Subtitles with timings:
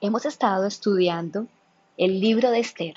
[0.00, 1.46] hemos estado estudiando
[1.98, 2.94] el libro de Esther.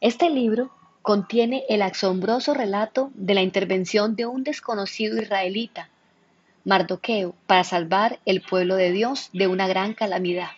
[0.00, 0.70] Este libro
[1.02, 5.90] contiene el asombroso relato de la intervención de un desconocido israelita,
[6.64, 10.50] Mardoqueo, para salvar el pueblo de Dios de una gran calamidad.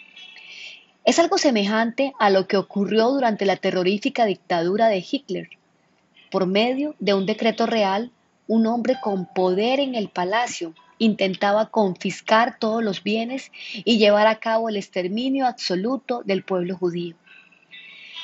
[1.04, 5.48] Es algo semejante a lo que ocurrió durante la terrorífica dictadura de Hitler.
[6.30, 8.12] Por medio de un decreto real,
[8.46, 14.38] un hombre con poder en el palacio intentaba confiscar todos los bienes y llevar a
[14.38, 17.16] cabo el exterminio absoluto del pueblo judío.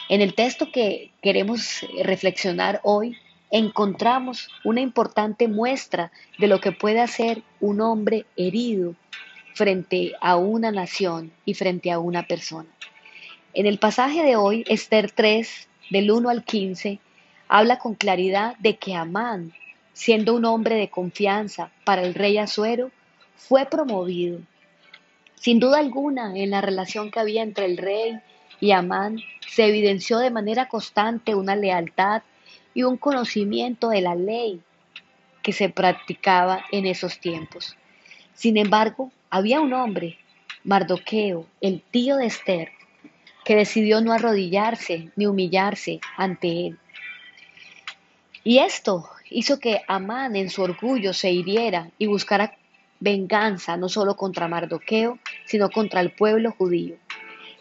[0.08, 3.16] En el texto que queremos reflexionar hoy,
[3.50, 8.94] encontramos una importante muestra de lo que puede hacer un hombre herido
[9.54, 12.68] frente a una nación y frente a una persona.
[13.54, 16.98] En el pasaje de hoy, Esther 3, del 1 al 15,
[17.48, 19.54] habla con claridad de que Amán
[19.96, 22.90] siendo un hombre de confianza para el rey Azuero,
[23.34, 24.40] fue promovido.
[25.36, 28.20] Sin duda alguna, en la relación que había entre el rey
[28.60, 32.22] y Amán, se evidenció de manera constante una lealtad
[32.74, 34.60] y un conocimiento de la ley
[35.42, 37.74] que se practicaba en esos tiempos.
[38.34, 40.18] Sin embargo, había un hombre,
[40.62, 42.68] Mardoqueo, el tío de Esther,
[43.46, 46.78] que decidió no arrodillarse ni humillarse ante él.
[48.44, 52.56] Y esto hizo que Amán en su orgullo se hiriera y buscara
[53.00, 56.96] venganza no solo contra Mardoqueo, sino contra el pueblo judío.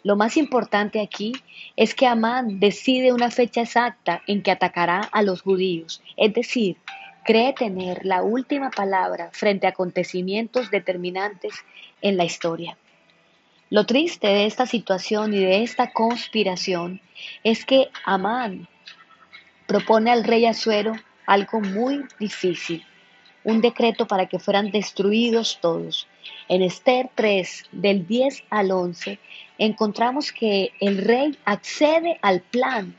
[0.03, 1.33] Lo más importante aquí
[1.75, 6.77] es que Amán decide una fecha exacta en que atacará a los judíos, es decir,
[7.23, 11.55] cree tener la última palabra frente a acontecimientos determinantes
[12.03, 12.77] en la historia.
[13.71, 17.02] Lo triste de esta situación y de esta conspiración
[17.43, 18.67] es que Amán
[19.66, 20.93] propone al rey Azuero
[21.25, 22.86] algo muy difícil,
[23.43, 26.08] un decreto para que fueran destruidos todos.
[26.47, 29.19] En Esther 3, del 10 al 11,
[29.58, 32.95] encontramos que el rey accede al plan,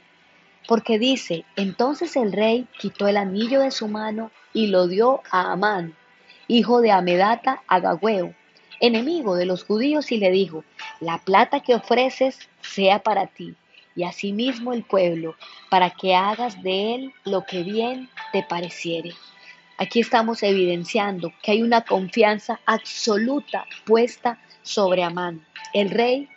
[0.68, 5.52] porque dice, entonces el rey quitó el anillo de su mano y lo dio a
[5.52, 5.94] Amán,
[6.48, 8.34] hijo de Amedata Agagüeo,
[8.80, 10.64] enemigo de los judíos, y le dijo,
[11.00, 13.54] la plata que ofreces sea para ti
[13.96, 15.34] y asimismo el pueblo,
[15.70, 19.12] para que hagas de él lo que bien te pareciere.
[19.78, 25.44] Aquí estamos evidenciando que hay una confianza absoluta puesta sobre Amán.
[25.72, 26.28] El rey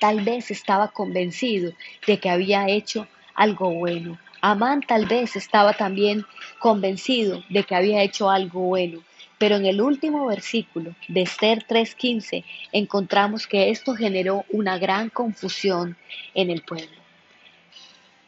[0.00, 1.72] tal vez estaba convencido
[2.06, 4.18] de que había hecho algo bueno.
[4.40, 6.24] Amán tal vez estaba también
[6.58, 9.00] convencido de que había hecho algo bueno.
[9.44, 15.98] Pero en el último versículo de Esther 3:15 encontramos que esto generó una gran confusión
[16.32, 16.96] en el pueblo.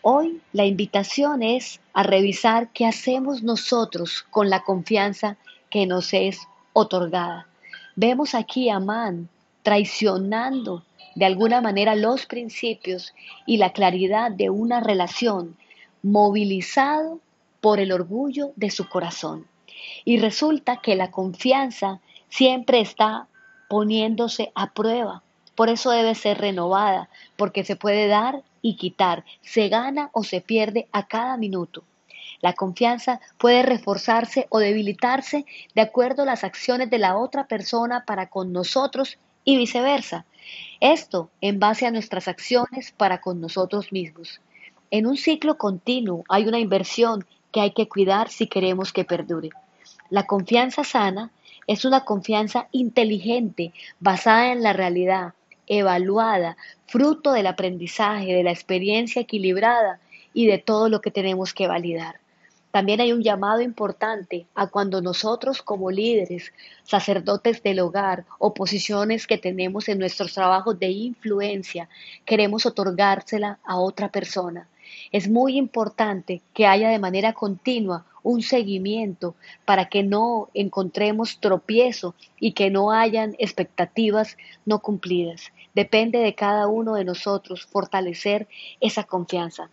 [0.03, 5.39] Hoy la invitación es a revisar qué hacemos nosotros con la confianza
[5.71, 6.39] que nos es
[6.75, 7.47] otorgada.
[7.95, 9.31] Vemos aquí a Amán
[9.63, 10.85] traicionando
[11.15, 13.15] de alguna manera los principios
[13.47, 15.57] y la claridad de una relación,
[16.03, 17.21] movilizado
[17.63, 19.47] por el orgullo de su corazón.
[20.05, 23.29] Y resulta que la confianza siempre está
[23.69, 25.23] poniéndose a prueba.
[25.55, 30.41] Por eso debe ser renovada, porque se puede dar y quitar, se gana o se
[30.41, 31.85] pierde a cada minuto.
[32.41, 38.05] La confianza puede reforzarse o debilitarse de acuerdo a las acciones de la otra persona
[38.05, 40.27] para con nosotros y viceversa.
[40.81, 44.41] Esto en base a nuestras acciones para con nosotros mismos.
[44.91, 49.51] En un ciclo continuo hay una inversión que hay que cuidar si queremos que perdure.
[50.11, 51.31] La confianza sana
[51.67, 55.35] es una confianza inteligente, basada en la realidad,
[55.67, 56.57] evaluada,
[56.87, 59.99] fruto del aprendizaje, de la experiencia equilibrada
[60.33, 62.21] y de todo lo que tenemos que validar.
[62.71, 66.53] También hay un llamado importante a cuando nosotros como líderes,
[66.85, 71.89] sacerdotes del hogar o posiciones que tenemos en nuestros trabajos de influencia,
[72.27, 74.69] queremos otorgársela a otra persona.
[75.13, 82.15] Es muy importante que haya de manera continua un seguimiento para que no encontremos tropiezo
[82.41, 85.53] y que no hayan expectativas no cumplidas.
[85.75, 88.49] Depende de cada uno de nosotros fortalecer
[88.81, 89.71] esa confianza.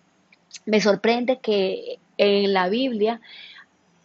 [0.65, 3.21] Me sorprende que en la Biblia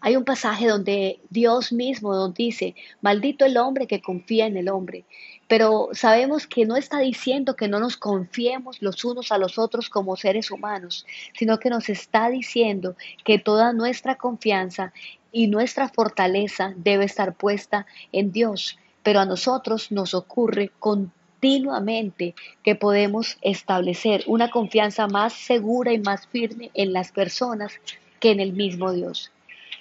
[0.00, 4.68] hay un pasaje donde Dios mismo nos dice, maldito el hombre que confía en el
[4.68, 5.04] hombre.
[5.48, 9.88] Pero sabemos que no está diciendo que no nos confiemos los unos a los otros
[9.88, 14.92] como seres humanos, sino que nos está diciendo que toda nuestra confianza
[15.32, 18.78] y nuestra fortaleza debe estar puesta en Dios.
[19.02, 26.26] Pero a nosotros nos ocurre continuamente que podemos establecer una confianza más segura y más
[26.26, 27.72] firme en las personas
[28.20, 29.32] que en el mismo Dios.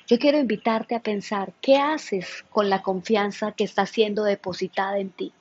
[0.08, 5.10] Yo quiero invitarte a pensar, ¿qué haces con la confianza que está siendo depositada en
[5.10, 5.34] ti?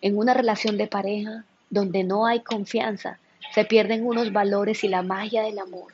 [0.00, 3.18] En una relación de pareja donde no hay confianza,
[3.54, 5.92] se pierden unos valores y la magia del amor.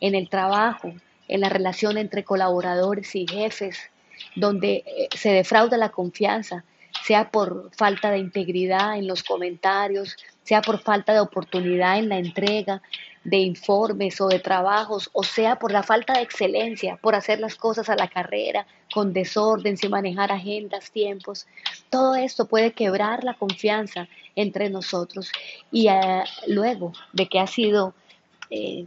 [0.00, 0.92] En el trabajo,
[1.28, 3.78] en la relación entre colaboradores y jefes,
[4.34, 6.64] donde eh, se defrauda la confianza,
[7.04, 12.18] sea por falta de integridad en los comentarios, sea por falta de oportunidad en la
[12.18, 12.82] entrega
[13.24, 17.54] de informes o de trabajos, o sea por la falta de excelencia, por hacer las
[17.54, 21.46] cosas a la carrera, con desorden, sin manejar agendas, tiempos.
[21.90, 25.30] Todo esto puede quebrar la confianza entre nosotros
[25.70, 27.94] y eh, luego de que ha sido
[28.48, 28.86] eh,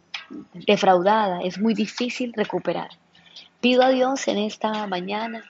[0.54, 2.90] defraudada, es muy difícil recuperar.
[3.62, 5.44] Pido a Dios en esta mañana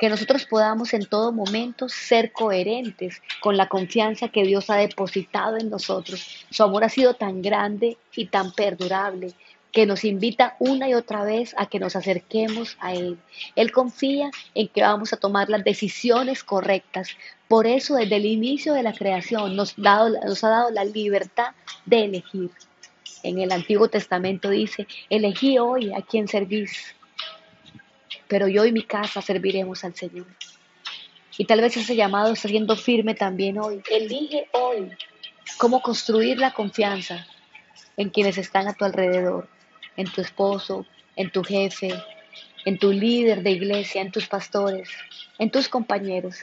[0.00, 5.58] que nosotros podamos en todo momento ser coherentes con la confianza que Dios ha depositado
[5.58, 6.46] en nosotros.
[6.48, 9.34] Su amor ha sido tan grande y tan perdurable
[9.72, 13.18] que nos invita una y otra vez a que nos acerquemos a Él.
[13.56, 17.10] Él confía en que vamos a tomar las decisiones correctas.
[17.46, 21.50] Por eso desde el inicio de la creación nos, ha dado la libertad
[21.84, 22.50] de elegir.
[23.22, 26.94] En el Antiguo Testamento dice, elegí hoy a quien servís
[28.30, 30.26] pero yo y mi casa serviremos al Señor.
[31.36, 33.82] Y tal vez ese llamado está siendo firme también hoy.
[33.90, 34.88] Elige hoy
[35.58, 37.26] cómo construir la confianza
[37.96, 39.48] en quienes están a tu alrededor,
[39.96, 40.86] en tu esposo,
[41.16, 41.92] en tu jefe,
[42.64, 44.88] en tu líder de iglesia, en tus pastores,
[45.40, 46.36] en tus compañeros.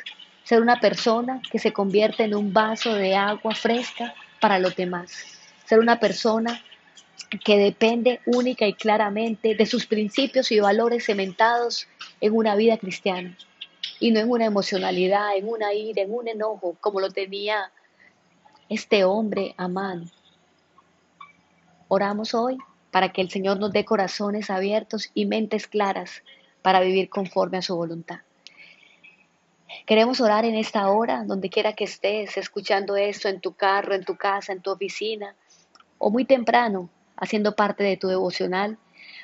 [0.44, 5.12] Ser una persona que se convierte en un vaso de agua fresca para los demás.
[5.66, 6.62] Ser una persona
[7.44, 11.88] que depende única y claramente de sus principios y valores cementados
[12.22, 13.38] en una vida cristiana
[14.00, 17.72] y no en una emocionalidad, en una ira, en un enojo, como lo tenía
[18.70, 20.10] este hombre Amán.
[21.88, 22.58] Oramos hoy
[22.92, 26.24] para que el Señor nos dé corazones abiertos y mentes claras
[26.62, 28.20] para vivir conforme a su voluntad.
[29.86, 34.04] Queremos orar en esta hora, donde quiera que estés, escuchando esto en tu carro, en
[34.04, 35.36] tu casa, en tu oficina,
[35.98, 38.78] o muy temprano, haciendo parte de tu devocional,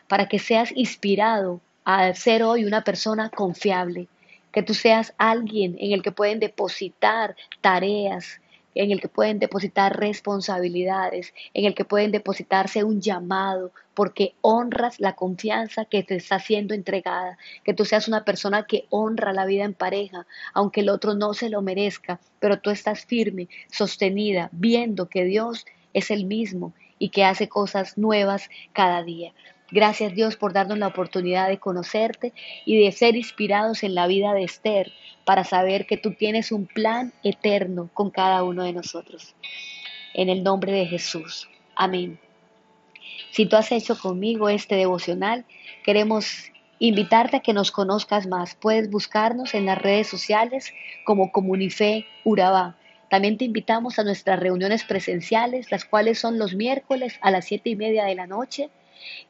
[0.08, 4.08] para que seas inspirado a ser hoy una persona confiable,
[4.52, 8.40] que tú seas alguien en el que pueden depositar tareas,
[8.76, 15.00] en el que pueden depositar responsabilidades, en el que pueden depositarse un llamado, porque honras
[15.00, 19.46] la confianza que te está siendo entregada, que tú seas una persona que honra la
[19.46, 24.50] vida en pareja, aunque el otro no se lo merezca, pero tú estás firme, sostenida,
[24.52, 29.34] viendo que Dios es el mismo y que hace cosas nuevas cada día.
[29.72, 32.32] Gracias Dios por darnos la oportunidad de conocerte
[32.64, 34.90] y de ser inspirados en la vida de Esther
[35.26, 39.36] para saber que tú tienes un plan eterno con cada uno de nosotros.
[40.14, 41.50] En el nombre de Jesús.
[41.76, 42.22] Amén.
[43.32, 45.44] Si tú has hecho conmigo este devocional,
[45.84, 48.56] queremos invitarte a que nos conozcas más.
[48.56, 50.72] Puedes buscarnos en las redes sociales
[51.04, 52.78] como Comunife Urabá
[53.14, 57.70] también te invitamos a nuestras reuniones presenciales, las cuales son los miércoles a las siete
[57.70, 58.72] y media de la noche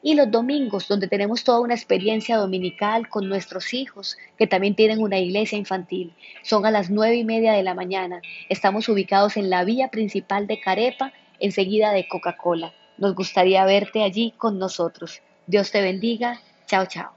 [0.02, 5.02] y los domingos, donde tenemos toda una experiencia dominical con nuestros hijos, que también tienen
[5.02, 6.14] una iglesia infantil.
[6.42, 8.22] Son a las nueve y media de la mañana.
[8.48, 12.72] Estamos ubicados en la vía principal de Carepa, enseguida de Coca-Cola.
[12.96, 15.20] Nos gustaría verte allí con nosotros.
[15.46, 16.40] Dios te bendiga.
[16.66, 17.10] Chao, chao.